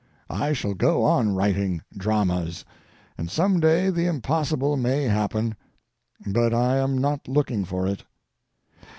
I 0.31 0.53
shall 0.53 0.73
go 0.73 1.03
on 1.03 1.35
writing 1.35 1.83
dramas, 1.95 2.65
and 3.19 3.29
some 3.29 3.59
day 3.59 3.91
the 3.91 4.07
impossible 4.07 4.75
may 4.75 5.03
happen, 5.03 5.55
but 6.25 6.55
I 6.55 6.77
am 6.77 6.97
not 6.97 7.27
looking 7.27 7.65
for 7.65 7.85
it. 7.85 8.03